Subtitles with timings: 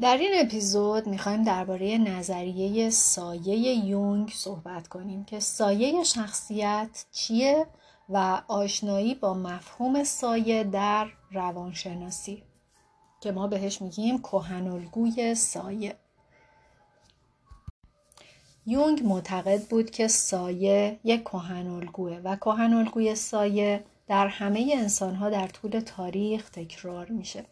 [0.00, 7.66] در این اپیزود می‌خوایم درباره نظریه سایه یونگ صحبت کنیم که سایه شخصیت چیه
[8.08, 12.42] و آشنایی با مفهوم سایه در روانشناسی
[13.20, 15.96] که ما بهش میگیم کهنالگوی سایه.
[18.66, 25.80] یونگ معتقد بود که سایه یک کهنالگوه و کهنالگوی سایه در همه انسانها در طول
[25.80, 27.44] تاریخ تکرار میشه.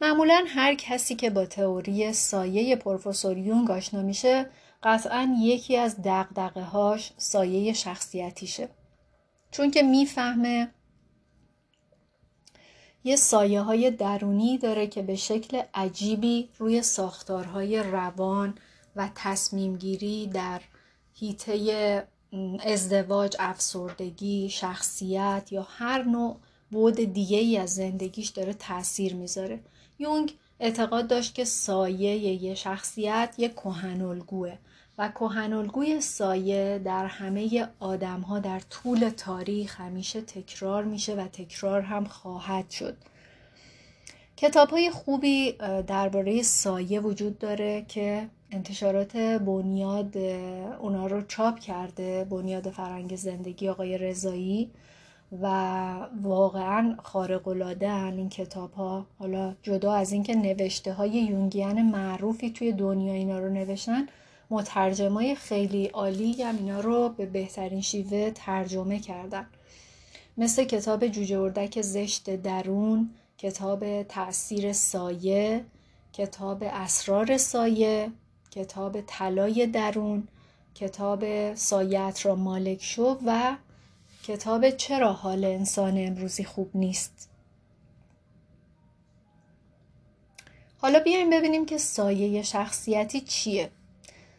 [0.00, 4.46] معمولا هر کسی که با تئوری سایه پروفسور یونگ آشنا میشه
[4.82, 8.68] قطعا یکی از دقدقه هاش سایه شخصیتیشه.
[9.50, 10.68] چون که می‌فهمه
[13.04, 18.54] یه سایه های درونی داره که به شکل عجیبی روی ساختارهای روان
[18.96, 20.60] و تصمیم گیری در
[21.12, 22.08] هیته
[22.60, 26.36] ازدواج، افسردگی، شخصیت یا هر نوع
[26.70, 29.60] بود دیگه ای از زندگیش داره تاثیر می‌ذاره.
[30.00, 34.56] یونگ اعتقاد داشت که سایه یه شخصیت یه کهنالگوه
[34.98, 41.80] و کهنالگوی سایه در همه آدم ها در طول تاریخ همیشه تکرار میشه و تکرار
[41.80, 42.96] هم خواهد شد.
[44.36, 45.52] کتاب های خوبی
[45.86, 50.16] درباره سایه وجود داره که انتشارات بنیاد
[50.80, 54.70] اونا رو چاپ کرده بنیاد فرنگ زندگی آقای رضایی.
[55.32, 55.46] و
[56.22, 62.72] واقعا خارق العاده این کتاب ها حالا جدا از اینکه نوشته های یونگیان معروفی توی
[62.72, 64.06] دنیا اینا رو نوشتن
[64.50, 69.46] مترجمای خیلی عالی هم اینا رو به بهترین شیوه ترجمه کردن.
[70.36, 75.64] مثل کتاب جوجه اردک زشت درون کتاب تاثیر سایه
[76.12, 78.10] کتاب اسرار سایه
[78.50, 80.28] کتاب طلای درون
[80.74, 83.56] کتاب سایت را مالک شو و
[84.30, 87.28] کتاب چرا حال انسان امروزی خوب نیست؟
[90.78, 93.70] حالا بیایم ببینیم که سایه شخصیتی چیه.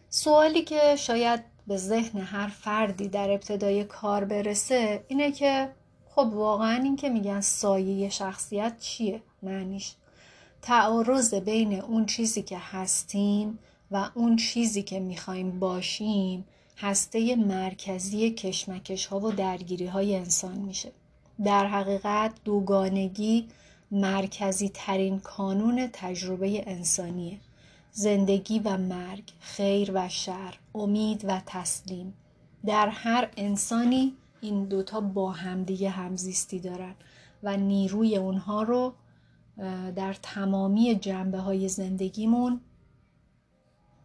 [0.09, 5.71] سوالی که شاید به ذهن هر فردی در ابتدای کار برسه اینه که
[6.09, 9.95] خب واقعا این که میگن سایه شخصیت چیه؟ معنیش
[10.61, 13.59] تعارض بین اون چیزی که هستیم
[13.91, 16.45] و اون چیزی که می‌خوایم باشیم
[16.81, 20.91] هسته مرکزی کشمکش ها و درگیری های انسان میشه.
[21.43, 23.47] در حقیقت دوگانگی
[23.91, 27.39] مرکزی ترین کانون تجربه انسانیه.
[27.91, 32.13] زندگی و مرگ خیر و شر امید و تسلیم.
[32.65, 36.95] در هر انسانی این دوتا با همدیگه همزیستی دارن
[37.43, 38.93] و نیروی اونها رو
[39.95, 42.61] در تمامی جنبه های زندگیمون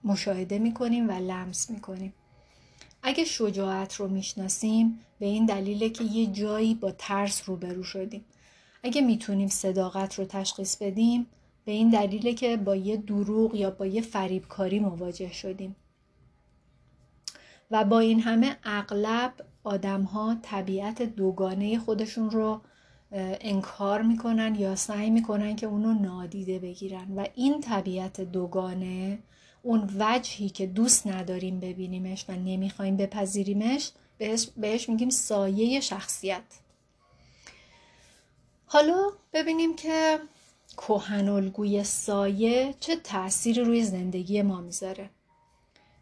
[0.04, 2.12] مشاهده می‌کنیم و لمس می‌کنیم.
[3.08, 8.24] اگه شجاعت رو می‌شناسیم به این دلیله که یه جایی با ترس روبرو شدیم.
[8.82, 11.26] اگه می‌تونیم صداقت رو تشخیص بدیم
[11.64, 15.76] به این دلیله که با یه دروغ یا با یه فریبکاری مواجه شدیم.
[17.70, 19.32] و با این همه اغلب
[19.64, 22.60] آدم ها طبیعت دوگانه خودشون رو
[23.40, 27.14] انکار می‌کنن یا سعی می‌کنن که اونو نادیده بگیرن.
[27.16, 29.18] و این طبیعت دوگانه
[29.66, 36.42] اون وجهی که دوست نداریم ببینیمش و نمی‌خوایم بپذیریمش بهش, بهش میگیم سایه شخصیت.
[38.66, 40.18] حالا ببینیم که
[40.76, 45.10] کوهنالگوی سایه چه تأثیری روی زندگی ما می‌ذاره.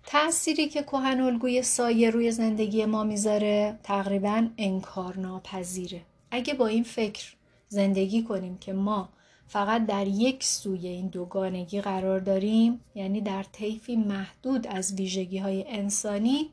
[0.06, 7.34] تأثیری که کوهنالگوی سایه روی زندگی ما می‌ذاره تقریبا انکار ناپذیره اگه با این فکر
[7.69, 9.08] زندگی کنیم که ما
[9.54, 15.65] فقط در یک سوی این دوگانگی قرار داریم یعنی در طیفی محدود از ویژگی های
[15.69, 16.50] انسانی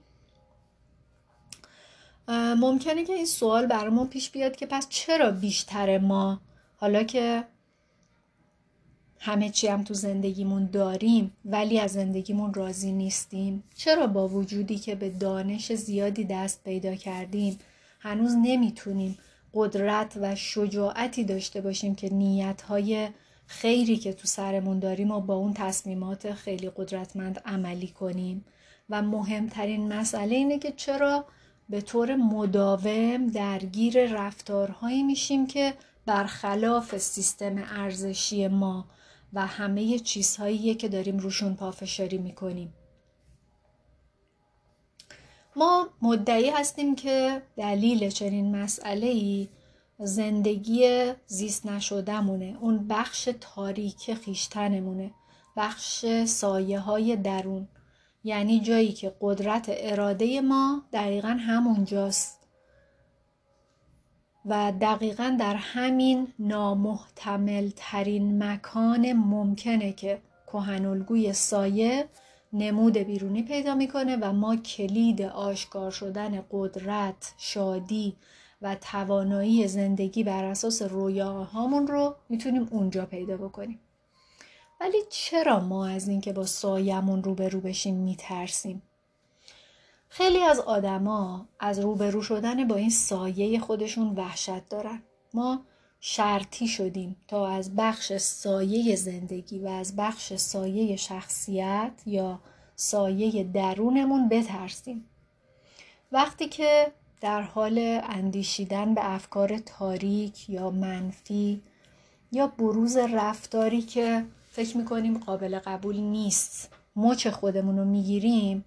[2.57, 6.41] ممکنه که این سوال برامون پیش بیاد که پس چرا بیشتر ما
[6.77, 7.43] حالا که
[9.19, 14.95] همه چی هم تو زندگیمون داریم ولی از زندگیمون راضی نیستیم چرا با وجودی که
[14.95, 17.59] به دانش زیادی دست پیدا کردیم
[17.99, 19.17] هنوز نمی‌تونیم
[19.53, 23.09] قدرت و شجاعتی داشته باشیم که نیتهای
[23.45, 28.45] خیری که تو سرمون داریم و با اون تصمیمات خیلی قدرتمند عملی کنیم.
[28.89, 31.25] و مهمترین مسئله اینه که چرا
[31.69, 35.73] به طور مداوم درگیر رفتارهایی میشیم که
[36.05, 38.85] برخلاف سیستم ارزشی ما
[39.33, 42.73] و همه چیزهایی که داریم روشون پافشاری می‌کنیم.
[45.55, 49.49] ما مدعی هستیم که دلیل چنین مسئله ای
[49.99, 52.57] زندگی زیست نشدهمونه.
[52.61, 55.11] اون بخش تاریک خیشتنمونه.
[55.57, 57.67] بخش سایه های درون.
[58.23, 62.41] یعنی جایی که قدرت اراده ما دقیقا همونجاست.
[64.45, 72.09] و دقیقا در همین نامحتمل ترین مکان ممکنه که کهنالگوی سایه
[72.53, 78.15] نمود بیرونی پیدا می‌کنه و ما کلید آشکار شدن قدرت، شادی
[78.61, 83.79] و توانایی زندگی بر اساس رویاهامون رو می‌تونیم اونجا پیدا بکنیم.
[84.81, 88.81] ولی چرا ما از اینکه با سایمون روبرو بشیم میترسیم؟
[90.09, 95.03] خیلی از آدما از روبرو شدن با این سایه خودشون وحشت دارن.
[95.33, 95.61] ما
[96.03, 102.39] شرطی شدیم تا از بخش سایه زندگی و از بخش سایه شخصیت یا
[102.75, 105.05] سایه درونمون بترسیم.
[106.11, 111.61] وقتی که در حال اندیشیدن به افکار تاریک یا منفی
[112.31, 118.65] یا بروز رفتاری که فکر می‌کنیم قابل قبول نیست مچ خودمون رو می‌گیریم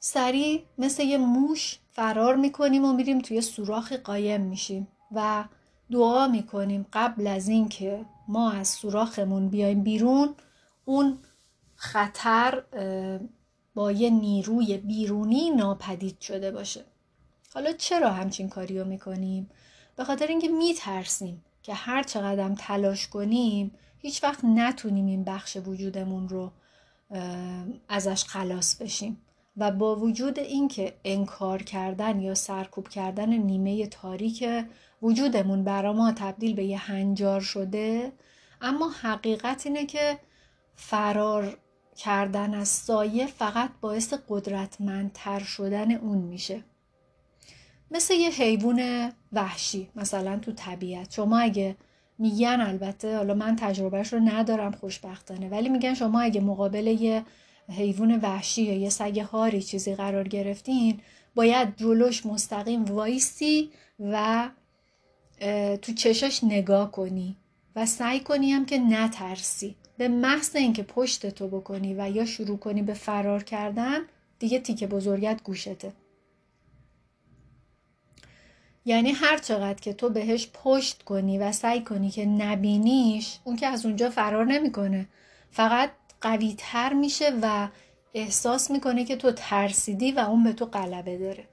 [0.00, 5.44] سریع مثل یه موش فرار می‌کنیم و میریم توی سوراخ قایم میشیم و
[5.90, 10.34] دعا می‌کنیم قبل از اینکه ما از سوراخمون بیایم بیرون
[10.84, 11.18] اون
[11.74, 12.62] خطر
[13.74, 16.84] با یه نیروی بیرونی ناپدید شده باشه
[17.54, 19.50] حالا چرا همچین کاری رو می‌کنیم؟
[19.96, 26.28] به خاطر اینکه میترسیم که هر چقدر تلاش کنیم هیچ وقت نتونیم این بخش وجودمون
[26.28, 26.52] رو
[27.88, 29.22] ازش خلاص بشیم
[29.58, 34.44] و با وجود اینکه انکار کردن یا سرکوب کردن نیمه تاریک
[35.02, 38.12] وجودمون برا ما تبدیل به یه هنجار شده
[38.60, 40.18] اما حقیقت اینه که
[40.76, 41.58] فرار
[41.96, 46.64] کردن از سایه فقط باعث قدرتمندتر شدن اون میشه.
[47.90, 51.14] مثل یه حیوان وحشی مثلا تو طبیعت.
[51.14, 51.76] شما اگه
[52.18, 57.24] میگن البته حالا من تجربهش رو ندارم خوشبختانه ولی میگن شما اگه مقابل یه
[57.68, 61.00] حیوان وحشی یا یه سگ هاری چیزی قرار گرفتین
[61.34, 63.70] باید جلوش مستقیم وایسی
[64.00, 64.48] و
[65.82, 67.36] تو چشاش نگاه کنی
[67.76, 69.76] و سعی کنی هم که نترسی.
[69.98, 73.98] به محض اینکه پشت تو بکنی و یا شروع کنی به فرار کردن
[74.38, 75.92] دیگه تیکه بزرگت گوشته.
[78.84, 83.66] یعنی هر چقدر که تو بهش پشت کنی و سعی کنی که نبینیش اون که
[83.66, 85.08] از اونجا فرار نمی‌کنه.
[85.50, 87.68] فقط قوی تر میشه و
[88.14, 91.44] احساس می‌کنه که تو ترسیدی و اون به تو غلبه داره.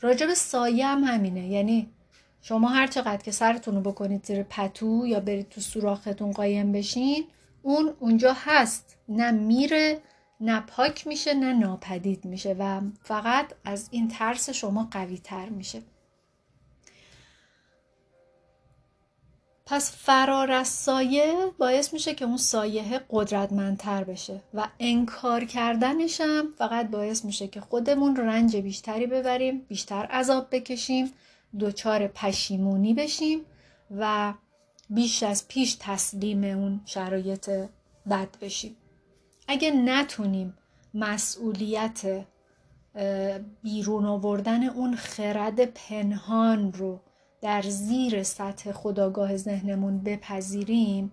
[0.00, 1.48] راجب سایه هم همینه.
[1.48, 1.90] یعنی
[2.42, 7.24] شما هر چقدر که سرتون رو بکنید زیر پتو یا برید تو سوراختون قایم بشین
[7.62, 8.96] اون اونجا هست.
[9.08, 10.00] نه میره
[10.40, 15.82] نه پاک میشه نه ناپدید میشه و فقط از این ترس شما قوی تر میشه.
[19.66, 26.48] پس فرار از سایه باعث میشه که اون سایه قدرتمندتر بشه و انکار کردنش هم
[26.58, 31.12] فقط باعث میشه که خودمون رنج بیشتری ببریم بیشتر عذاب بکشیم
[31.60, 33.40] دچار پشیمونی بشیم
[33.98, 34.34] و
[34.90, 37.50] بیش از پیش تسلیم اون شرایط
[38.10, 38.76] بد بشیم.
[39.48, 40.58] اگه نتونیم
[40.94, 42.26] مسئولیت
[43.62, 47.00] بیرون آوردن اون خرد پنهان رو
[47.44, 51.12] در زیر سطح خداگاه ذهنمون بپذیریم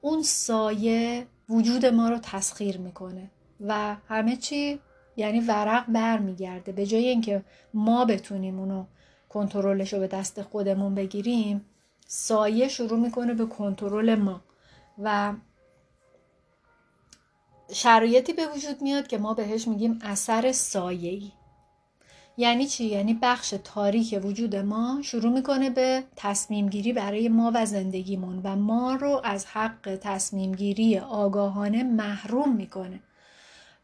[0.00, 3.30] اون سایه وجود ما رو تسخیر می‌کنه
[3.60, 4.80] و همه چی
[5.16, 6.72] یعنی ورق برمیگرده.
[6.72, 7.44] به جای اینکه
[7.74, 8.84] ما بتونیم اونو
[9.28, 11.64] کنترلش رو به دست خودمون بگیریم
[12.06, 14.40] سایه شروع می‌کنه به کنترل ما
[14.98, 15.34] و
[17.72, 21.32] شرایطی به وجود میاد که ما بهش میگیم اثر سایه‌ای.
[22.36, 27.66] یعنی چی؟ یعنی بخش تاریک وجود ما شروع می‌کنه به تصمیم گیری برای ما و
[27.66, 33.00] زندگیمون و ما رو از حق تصمیم گیری آگاهانه محروم می‌کنه.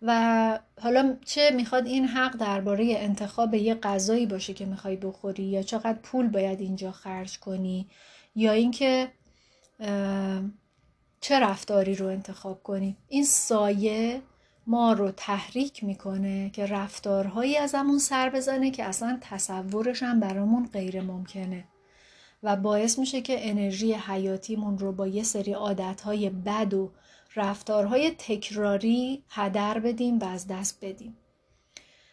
[0.03, 5.63] و حالا چه می‌خواد این حق درباره انتخاب یه غذایی باشه که می‌خوای بخوری یا
[5.63, 7.87] چقدر پول باید اینجا خرج کنی
[8.37, 9.09] یا اینکه
[11.21, 14.23] چه رفتاری رو انتخاب کنی؟ این سایه
[14.71, 20.67] ما رو تحریک می‌کنه که رفتارهایی از همون سر بزنه که اصلا تصورش هم برامون
[20.73, 21.65] غیر ممکنه
[22.43, 26.91] و باعث میشه که انرژی حیاتیمون رو با یه سری عادتهای بد و
[27.37, 31.17] رفتارهای تکراری هدر بدیم و از دست بدیم.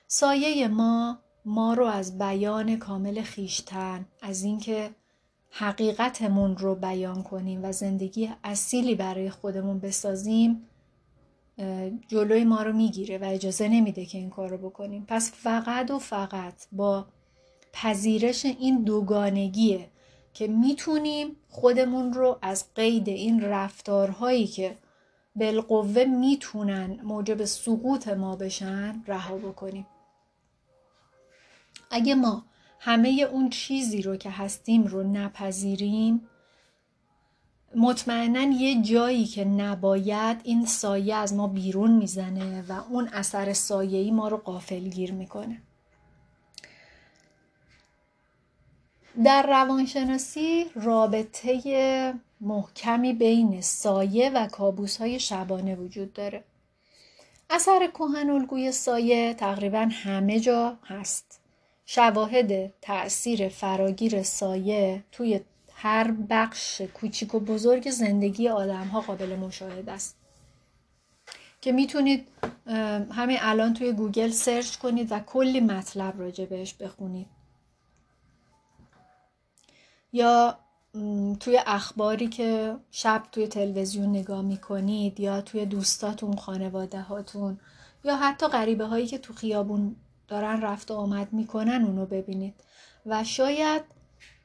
[0.07, 4.89] سایه ما ما رو از بیان کامل خیشتن از اینکه
[5.49, 10.66] حقیقتمون رو بیان کنیم و زندگی اصیلی برای خودمون بسازیم
[12.07, 15.05] جلوی ما رو می‌گیره و اجازه نمیده که این کار رو بکنیم.
[15.07, 17.05] پس فقط و فقط با
[17.73, 19.89] پذیرش این دوگانگیه
[20.33, 24.77] که می‌تونیم خودمون رو از قید این رفتارهایی که
[25.35, 29.87] بالقوه می‌تونن موجب سقوط ما بشن رها بکنیم.
[31.91, 32.45] اگه ما
[32.79, 36.27] همه اون چیزی رو که هستیم رو نپذیریم
[37.75, 44.11] مطمئنا یه جایی که نباید این سایه از ما بیرون می‌زنه و اون اثر سایه‌ای
[44.11, 45.61] ما رو قافلگیر می‌کنه.
[49.23, 56.43] در روانشناسی رابطه محکمی بین سایه و کابوس های شبانه وجود داره.
[57.49, 61.39] اثر کهن الگوی سایه تقریبا همه جا هست.
[61.85, 65.39] شواهد تأثیر فراگیر سایه توی
[65.79, 70.17] هر بخش کوچیک و بزرگ زندگی آدم ها قابل مشاهده است.
[71.61, 72.27] که می‌تونید
[73.11, 77.27] همین الان توی گوگل search کنید و کلی مطلب راجع بهش بخونید.
[80.13, 80.57] یا
[81.39, 87.59] توی اخباری که شب توی تلویزیون نگاه می‌کنید یا توی دوستاتون خانواده هاتون
[88.03, 89.95] یا حتی غریبه هایی که تو خیابون
[90.27, 92.53] دارن رفت و آمد می‌کنن اونو ببینید.
[93.05, 93.96] و شاید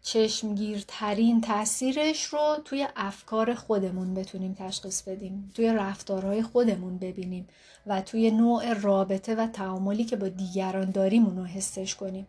[0.03, 7.49] چشمگیرترین تاثیرش رو توی افکار خودمون بتونیم تشخیص بدیم توی رفتارهای خودمون ببینیم
[7.87, 12.27] و توی نوع رابطه و تعاملی که با دیگران داریم اونو حسش کنیم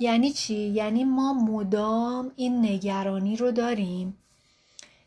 [0.00, 4.16] یعنی چی؟ یعنی ما مدام این نگرانی رو داریم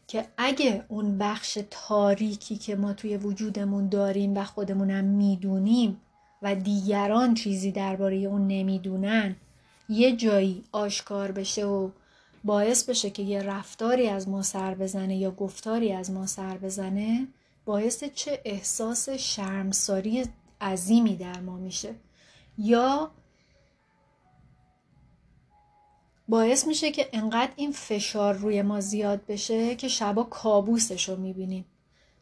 [0.08, 6.02] که اگه اون بخش تاریکی که ما توی وجودمون داریم و خودمونم می‌دونیم
[6.42, 9.36] و دیگران چیزی درباره اون نمی‌دونن
[9.90, 11.90] یه جایی آشکار بشه و
[12.44, 17.28] باعث بشه که یه رفتاری از ما سر بزنه یا گفتاری از ما سر بزنه
[17.66, 20.26] باعث چه احساس شرمساری
[20.62, 21.96] عظیمی در ما میشه.
[22.58, 23.12] یا
[26.28, 31.66] باعث میشه که انقدر این فشار روی ما زیاد بشه که شبا کابوسش رو می‌بینیم.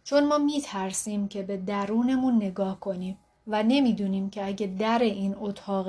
[0.03, 3.17] چون ما میترسیم که به درونمون نگاه کنیم
[3.48, 5.88] و نمی‌دونیم که اگه در این اتاق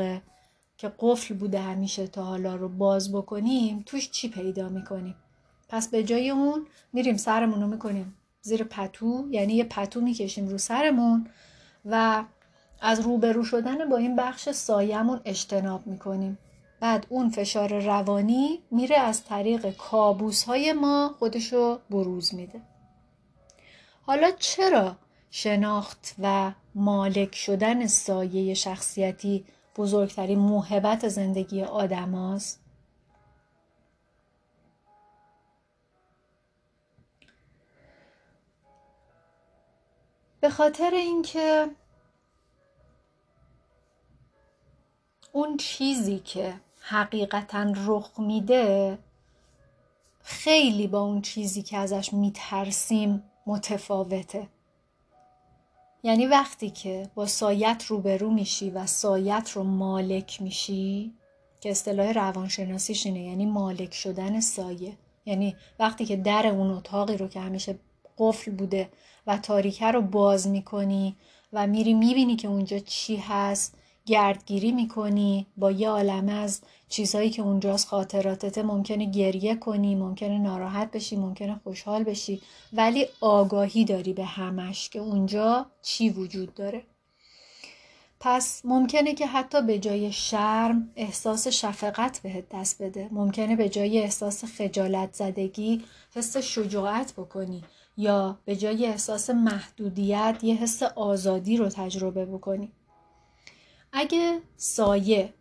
[0.78, 5.14] که قفل بوده همیشه تا حالا رو باز بکنیم توش چی پیدا می‌کنیم؟
[5.68, 10.58] پس به جای اون میریم سرمون رو می‌کنیم زیر پتو یعنی یه پتو می‌کشیم رو
[10.58, 11.26] سرمون
[11.84, 12.24] و
[12.80, 16.38] از روبرو شدن با این بخش سایمون اجتناب می‌کنیم.
[16.80, 22.60] بعد اون فشار روانی میره از طریق کابوس های ما خودشو بروز میده.
[24.02, 24.96] حالا چرا
[25.30, 29.44] شناخت و مالک شدن سایه شخصیتی
[29.76, 32.60] بزرگترین موهبت زندگی آدم هاست؟
[40.40, 41.70] به خاطر اینکه
[45.32, 48.98] اون چیزی که حقیقتا رخ میده
[50.22, 54.48] خیلی با اون چیزی که ازش میترسیم متفاوته
[56.02, 61.12] یعنی وقتی که با سایت روبرو میشی و سایت رو مالک میشی
[61.60, 64.96] که اصطلاح روانشناسیش اینه یعنی مالک شدن سایه.
[65.26, 67.78] یعنی وقتی که در اون اتاقی رو که همیشه
[68.18, 68.88] قفل بوده
[69.26, 71.16] و تاریکه رو باز می‌کنی
[71.52, 73.74] و میری می‌بینی که اونجا چی هست
[74.06, 80.90] گردگیری می‌کنی با یه عالم از چیزهایی که اونجاست خاطراتت ممکنه گریه کنی ممکنه ناراحت
[80.90, 86.82] بشی ممکنه خوشحال بشی ولی آگاهی داری به همش که اونجا چی وجود داره.
[88.20, 93.08] پس ممکنه که حتی به جای شرم احساس شفقت بهت دست بده.
[93.12, 95.84] ممکنه به جای احساس خجالت زدگی
[96.14, 97.64] حس شجاعت بکنی
[97.96, 102.72] یا به جای احساس محدودیت یه حس آزادی رو تجربه بکنی.
[103.98, 105.34] اگه سایه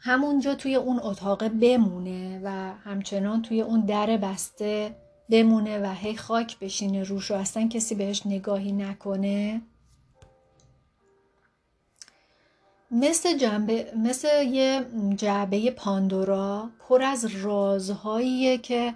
[0.00, 2.48] همونجا توی اون اتاق بمونه و
[2.84, 4.96] همچنان توی اون در بسته
[5.30, 9.62] بمونه و هی خاک بشینه روش و اصلا کسی بهش نگاهی نکنه
[12.90, 18.94] مثل, جنبه، مثل یه جعبه پاندورا پر از رازهاییه که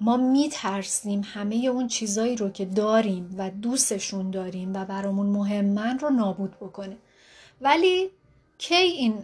[0.00, 6.10] ما میترسیم همه اون چیزایی رو که داریم و دوستشون داریم و برامون مهمن رو
[6.10, 6.96] نابود بکنه.
[7.60, 8.10] ولی
[8.58, 9.14] کی این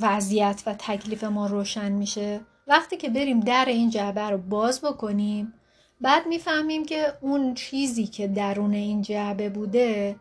[0.00, 5.54] وضعیت و تکلیف ما روشن میشه؟ وقتی که بریم در این جعبه رو باز بکنیم
[6.00, 10.16] بعد می‌فهمیم که اون چیزی که درون این جعبه بوده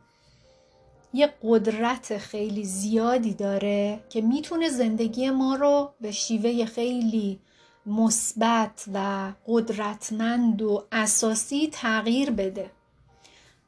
[1.14, 7.40] یه قدرت خیلی زیادی داره که می‌تونه زندگی ما رو به شیوه خیلی
[7.88, 12.72] مثبت و قدرتمند و اساسی تغییر بده.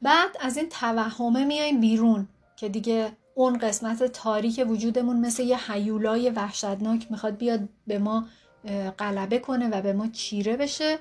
[0.02, 6.30] بعد از این توهمه میایم بیرون که دیگه اون قسمت تاریک وجودمون مثل یه حیولای
[6.30, 8.24] وحشتناک می‌خواد بیاد به ما
[8.98, 10.98] غلبه کنه و به ما چیره بشه.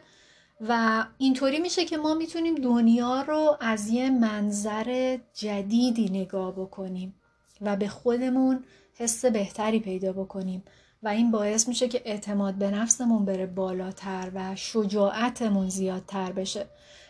[0.68, 7.16] و اینطوری میشه که ما می‌تونیم دنیا رو از یه منظر جدیدی نگاه بکنیم
[7.62, 10.64] و به خودمون حس بهتری پیدا بکنیم.
[11.04, 16.68] و این باعث میشه که اعتماد به نفسمون بره بالاتر و شجاعتمون زیادتر بشه.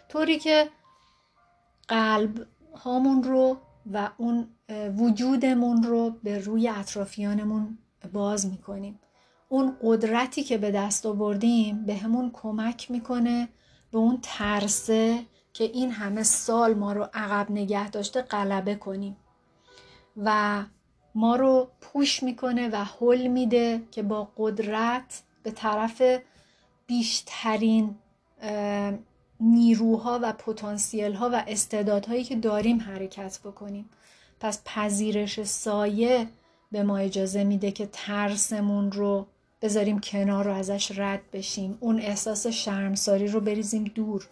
[0.09, 0.69] طوری که
[1.87, 3.57] قلب هامون رو
[3.93, 4.47] و اون
[4.97, 7.77] وجودمون رو به روی اطرافیانمون
[8.13, 8.99] باز می‌کنیم.
[9.49, 13.49] اون قدرتی که به دست آوردیم به همون کمک می‌کنه
[13.91, 19.17] به اون ترسه که این همه سال ما رو عقب نگه داشته غلبه کنیم.
[20.17, 20.63] و
[21.15, 26.01] ما رو پوش می‌کنه و حل میده که با قدرت به طرف
[26.87, 27.95] بیشترین
[29.39, 33.89] نیروها و پتانسیل ها و استعدادهایی که داریم حرکت بکنیم.
[34.39, 36.27] پس پذیرش سایه
[36.71, 39.27] به ما اجازه میده که ترسمون رو
[39.61, 41.77] بذاریم کنار رو ازش رد بشیم.
[41.79, 44.27] اون احساس شرمساری رو بریزیم دور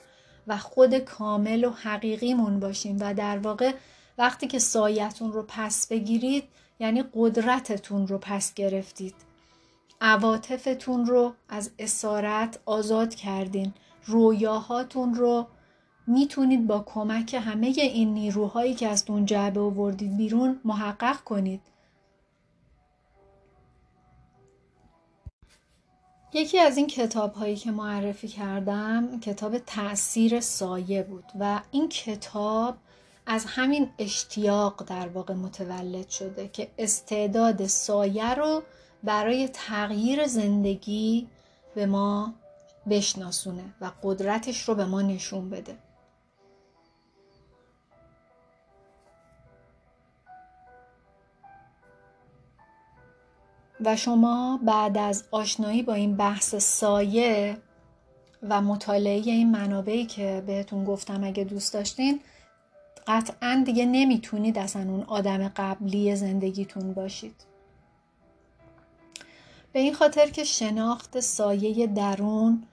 [0.48, 2.98] و خود کامل و حقیقیمون باشیم.
[3.00, 3.74] و در واقع
[4.18, 6.44] وقتی که سایتون رو پس بگیرید
[6.80, 9.16] یعنی قدرتتون رو پس گرفتید.
[10.02, 13.74] عواطفتون رو از اسارت آزاد کردین.
[14.06, 15.48] رویاهاتون رو
[16.08, 21.62] می‌تونید با کمک همه این نیروهایی که از اون جعبه آوردید بیرون محقق کنید.
[26.34, 32.78] یکی از این کتاب هایی که معرفی کردم کتاب تاثیر سایه بود و این کتاب
[33.30, 38.64] از همین اشتیاق در واقع متولد شده که استعداد سایه رو
[39.04, 41.28] برای تغییر زندگی
[41.76, 42.34] به ما
[42.90, 45.78] بشناسونه و قدرتش رو به ما نشون بده.
[53.86, 57.58] و شما بعد از آشنایی با این بحث سایه
[58.50, 62.20] و مطالعه این منابعی که بهتون گفتم اگه دوست داشتین
[63.08, 67.36] قطعا دیگه نمی‌تونید اصلا اون آدم قبلی زندگیتون باشید.
[69.74, 72.64] به این خاطر که شناخت سایه درون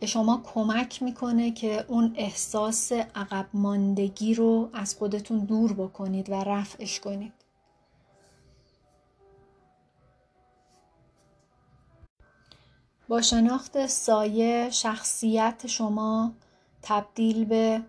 [0.00, 6.34] به شما کمک می‌کنه که اون احساس عقب ماندگی رو از خودتون دور بکنید و
[6.34, 7.32] رفعش کنید.
[13.08, 16.32] با شناخت سایه شخصیت شما
[16.82, 17.82] تبدیل به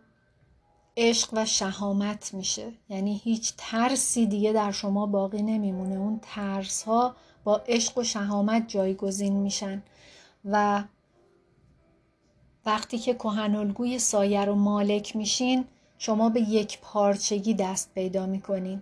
[0.99, 2.71] عشق و شهامت میشه.
[2.89, 5.95] یعنی هیچ ترسی دیگه در شما باقی نمیمونه.
[5.95, 9.83] اون ترس ها با عشق و شهامت جایگزین میشن.
[10.45, 10.83] و
[12.65, 15.65] وقتی که کهنالگوی سایه رو مالک میشین
[15.97, 18.81] شما به یک پارچگی دست پیدا می‌کنین.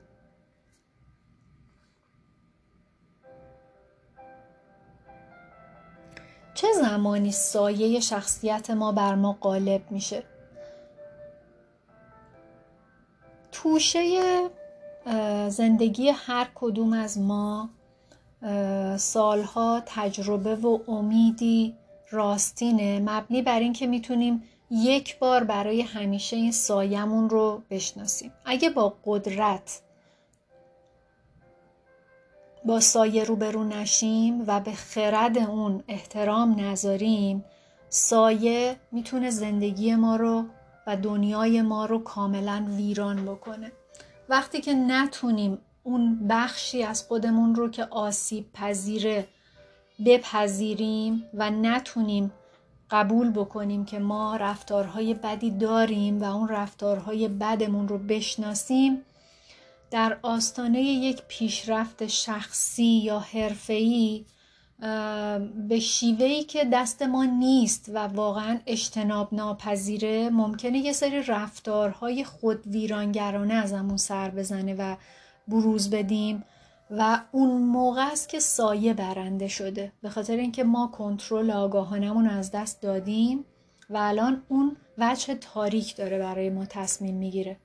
[6.53, 10.23] چه زمانی سایه شخصیت ما بر ما غالب میشه؟
[13.67, 14.49] توشه
[15.49, 17.69] زندگی هر کدوم از ما
[18.97, 21.75] سالها تجربه و امیدی
[22.11, 22.99] راستینه.
[22.99, 28.31] مبنی بر اینکه می‌تونیم یک بار برای همیشه این سایمون رو بشناسیم.
[28.45, 29.81] اگه با قدرت
[32.65, 37.45] با سایه روبرو نشیم و به خرد اون احترام نذاریم
[37.89, 40.43] سایه می‌تونه زندگی ما رو
[40.87, 43.71] و دنیای ما رو کاملا ویران بکنه.
[44.29, 49.27] وقتی که نتونیم اون بخشی از خودمون رو که آسیب پذیره
[50.05, 52.31] بپذیریم و نتونیم
[52.91, 59.01] قبول بکنیم که ما رفتارهای بدی داریم و اون رفتارهای بدمون رو بشناسیم
[59.91, 64.25] در آستانه یک پیشرفت شخصی یا حرفه‌ای
[65.67, 72.67] به شیوهی که دست ما نیست و واقعا اجتناب ناپذیره ممکنه یه سری رفتارهای خود
[72.67, 74.95] ویرانگرانه ازمون سر بزنه و
[75.47, 76.43] بروز بدیم
[76.91, 79.91] و اون موقع است که سایه برنده شده.
[80.01, 83.45] به خاطر اینکه ما کنترل آگاهانمون از دست دادیم
[83.89, 87.57] و الان اون وجه تاریک داره برای ما تصمیم می‌گیره.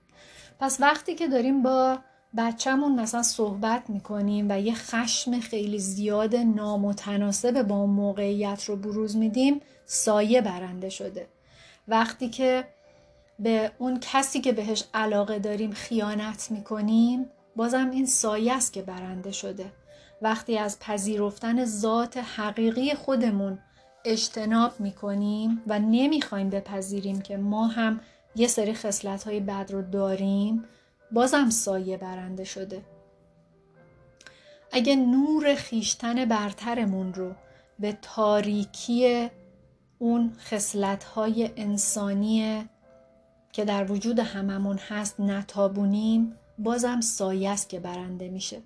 [0.60, 1.98] پس وقتی که داریم با
[2.36, 9.60] بچهمون مثلا صحبت می‌کنیم و یه خشم خیلی زیاد نامتناسب با موقعیت رو بروز میدیم
[9.86, 11.26] سایه برنده شده.
[11.88, 12.64] وقتی که
[13.38, 19.32] به اون کسی که بهش علاقه داریم خیانت می‌کنیم بازم این سایه است که برنده
[19.32, 19.72] شده.
[20.22, 23.58] وقتی از پذیرفتن ذات حقیقی خودمون
[24.04, 28.00] اجتناب می‌کنیم و نمی‌خوایم بپذیریم که ما هم
[28.36, 30.64] یه سری خصلت های بد رو داریم
[31.12, 32.82] بازم سایه برنده شده.
[34.72, 37.32] اگه نور خیشتن برترمون رو
[37.78, 39.28] به تاریکی
[39.98, 40.32] اون
[41.14, 42.68] های انسانی
[43.52, 48.62] که در وجود هممون هست نتابونیم بازم سایه است که برنده میشه.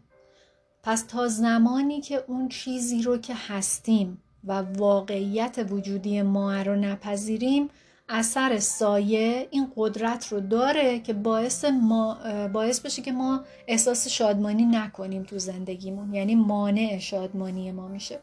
[0.82, 7.70] پس تا زمانی که اون چیزی رو که هستیم و واقعیت وجودی ما رو نپذیریم
[8.09, 12.19] اثر سایه این قدرت رو داره که باعث, ما،
[12.53, 16.14] باعث بشه که ما احساس شادمانی نکنیم تو زندگیمون.
[16.14, 18.19] یعنی مانع شادمانی ما میشه.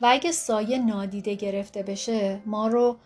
[0.00, 2.96] و اگه سایه نادیده گرفته بشه ما رو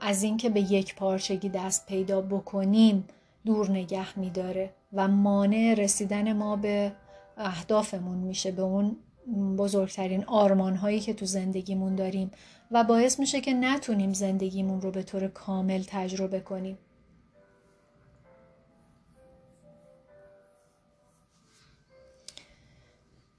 [0.00, 3.04] از اینکه به یک پارچگی دست پیدا بکنیم
[3.46, 6.92] دور نگه میداره و مانع رسیدن ما به
[7.36, 8.96] اهدافمون میشه به اون
[9.58, 12.30] بزرگترین آرمان هایی که تو زندگیمون داریم
[12.70, 16.78] و باعث میشه که نتونیم زندگیمون رو به طور کامل تجربه کنیم.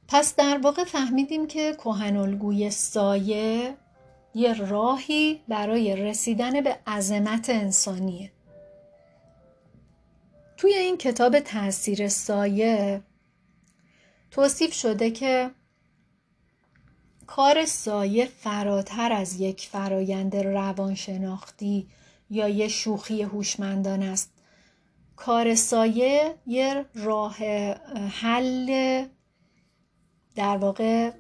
[0.08, 3.76] پس در واقع فهمیدیم که کهنالگوی سایه
[4.36, 8.32] یه راهی برای رسیدن به عظمت انسانیه.
[10.58, 13.02] توی این کتاب تاثیر سایه
[14.32, 15.52] توصیف شده که
[17.36, 21.88] کار سایه فراتر از یک فرایند روانشناختی
[22.30, 24.32] یا یه شوخی هوشمندان است.
[25.16, 27.36] کار سایه یه راه
[28.22, 29.06] حل
[30.36, 31.12] در واقع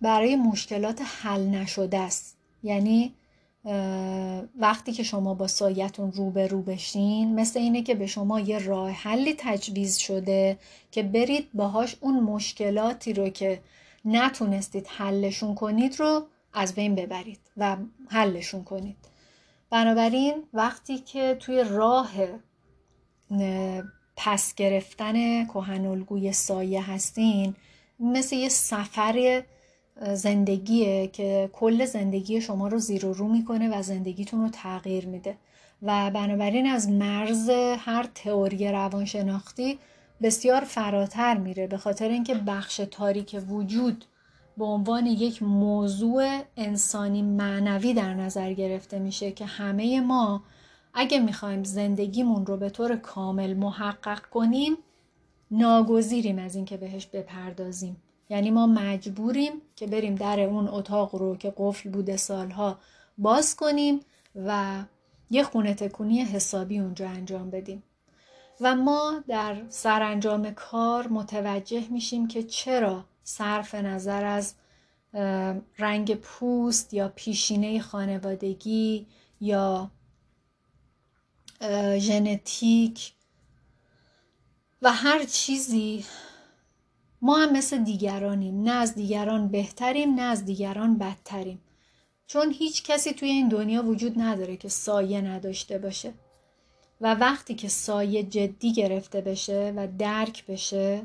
[0.00, 2.36] برای مشکلات حل نشده است.
[2.62, 3.14] یعنی
[4.58, 8.58] وقتی که شما با سایتون رو به رو بشین مثل اینه که به شما یه
[8.58, 10.58] راه حلی تجویز شده
[10.90, 13.60] که برید باهاش اون مشکلاتی رو که
[14.04, 17.76] نتونستید حلشون کنید رو از بین ببرید و
[18.08, 18.96] حلشون کنید.
[19.70, 22.12] بنابراین وقتی که توی راه
[24.16, 27.54] پس گرفتن کهنالگوی سایه هستین
[28.00, 29.42] مثل یه سفر
[30.12, 35.36] زندگیه که کل زندگی شما رو زیر و رو می‌کنه و زندگیتون رو تغییر میده.
[35.82, 39.78] و بنابراین از مرز هر تئوری روانشناختی
[40.22, 44.04] بسیار فراتر میره به خاطر اینکه بخش تاریک وجود
[44.58, 50.42] به عنوان یک موضوع انسانی معنوی در نظر گرفته میشه که همه ما
[50.94, 54.76] اگه می‌خوایم زندگیمون رو به طور کامل محقق کنیم
[55.50, 57.96] ناگزیریم از اینکه بهش بپردازیم.
[58.30, 62.78] یعنی ما مجبوریم که بریم در اون اتاق رو که قفل بوده سالها
[63.18, 64.00] باز کنیم
[64.36, 64.82] و
[65.30, 67.82] یه خونه تکونی حسابی اونجا انجام بدیم.
[68.60, 74.54] و ما در سرانجام کار متوجه میشیم که چرا صرف نظر از
[75.78, 79.06] رنگ پوست یا پیشینه خانوادگی
[79.40, 79.90] یا
[81.98, 83.12] ژنتیک
[84.82, 86.04] و هر چیزی
[87.22, 88.62] ما هم مثل دیگرانیم.
[88.62, 91.60] نه از دیگران بهتریم نه از دیگران بدتریم.
[92.26, 96.14] چون هیچ کسی توی این دنیا وجود نداره که سایه نداشته باشه.
[97.00, 101.02] و وقتی که سایه جدی گرفته بشه و درک بشه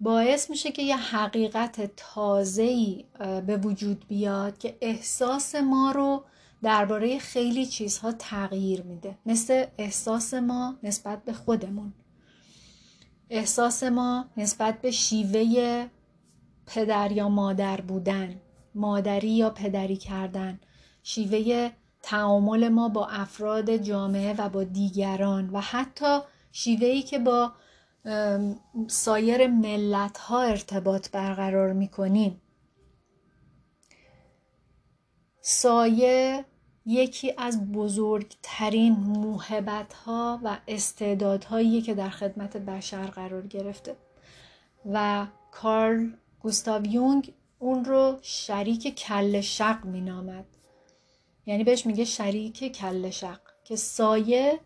[0.00, 3.04] باعث میشه که یه حقیقت تازه‌ای
[3.46, 6.24] به وجود بیاد که احساس ما رو
[6.62, 9.18] درباره خیلی چیزها تغییر میده.
[9.26, 11.92] مثل احساس ما نسبت به خودمون.
[13.30, 15.86] احساس ما نسبت به شیوه
[16.66, 18.40] پدر یا مادر بودن
[18.74, 20.60] مادری یا پدری کردن
[21.02, 21.70] شیوه
[22.02, 26.18] تعامل ما با افراد جامعه و با دیگران و حتی
[26.52, 27.52] شیوهی که با
[28.88, 32.40] سایر ملت ها ارتباط برقرار می کنیم
[35.40, 36.44] سایه
[36.86, 43.96] یکی از بزرگترین موهبت ها و استعدادهایی که در خدمت بشر قرار گرفته
[44.92, 46.10] و کارل
[46.40, 50.44] گوستاو یونگ اون رو شریک کل شق می نامد
[51.46, 54.60] یعنی بهش میگه شریک کل شق که سایه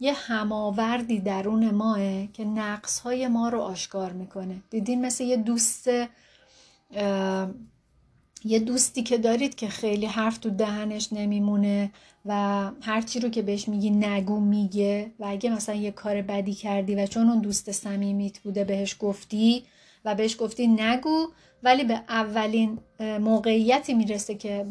[0.00, 4.62] یه هماوردی درون ماه که نقص های ما رو آشکار می‌کنه.
[4.70, 5.88] دیدین مثل یه دوست
[8.44, 11.90] یه دوستی که دارید که خیلی حرف تو دهنش نمیمونه
[12.26, 16.94] و هرچی رو که بهش میگی نگو میگه و اگه مثلا یه کار بدی کردی
[16.94, 19.64] و چون اون دوست صمیمیت بوده بهش گفتی
[20.04, 21.26] و بهش گفتی نگو
[21.62, 24.66] ولی به اولین موقعیتی می‌رسه که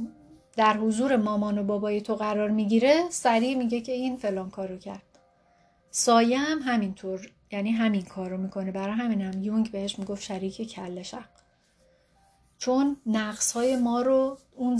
[0.56, 5.02] در حضور مامان و بابای تو قرار می‌گیره سریع میگه که این فلان کارو کرد.
[5.92, 8.72] سایه هم همینطور یعنی همین کار رو می‌کنه.
[8.72, 11.30] برای همین هم یونگ بهش می‌گفت شریک کل شق.
[12.58, 14.80] چون نقص های ما رو اون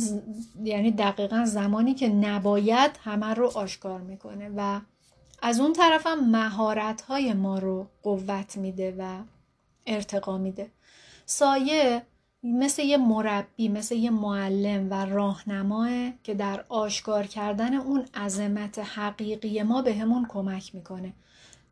[0.64, 4.80] یعنی دقیقا زمانی که نباید همه رو آشکار می‌کنه و
[5.42, 9.18] از اون طرف هم مهارت های ما رو قوت میده و
[9.88, 10.72] ارتقا میده.
[11.26, 12.02] سایه
[12.46, 15.90] مثل یه مربی مثل یه معلم و راهنماه
[16.24, 21.14] که در آشکار کردن اون عظمت حقیقی ما به همون کمک می‌کنه.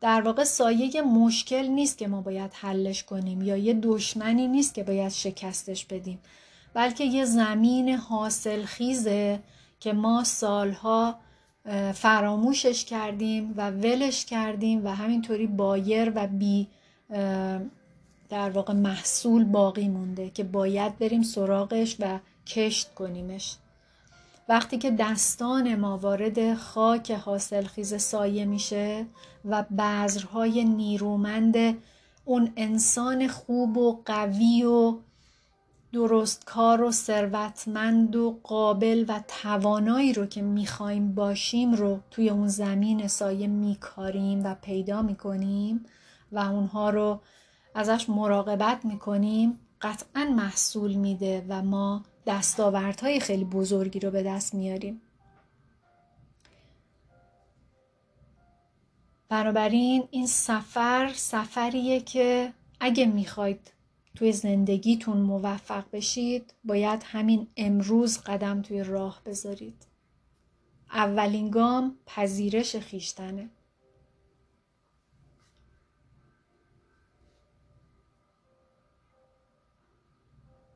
[0.00, 4.82] در واقع سایه مشکل نیست که ما باید حلش کنیم یا یه دشمنی نیست که
[4.82, 6.18] باید شکستش بدیم
[6.74, 9.40] بلکه یه زمین حاصل خیزه
[9.80, 11.18] که ما سالها
[11.94, 16.68] فراموشش کردیم و ولش کردیم و همینطوری بایر و بی
[18.28, 23.56] در واقع محصول باقی مونده که باید بریم سراغش و کشت کنیمش.
[24.48, 29.06] وقتی که دستان ما وارد خاک حاصل خیز سایه میشه
[29.44, 31.56] و بذرهای نیرومند
[32.24, 34.98] اون انسان خوب و قوی و
[35.92, 43.08] درستکار و ثروتمند و قابل و توانایی رو که می‌خوایم باشیم رو توی اون زمین
[43.08, 45.86] سایه میکاریم و پیدا می‌کنیم
[46.32, 47.20] و اونها رو
[47.74, 55.00] ازش مراقبت می‌کنیم قطعا محصول میده و ما دستاوردهای خیلی بزرگی رو به دست میاریم.
[59.28, 63.72] بنابراین این سفر سفریه که اگه می‌خواید
[64.14, 69.86] توی زندگیتون موفق بشید باید همین امروز قدم توی راه بذارید.
[70.92, 73.50] اولین گام پذیرش خیشتنه.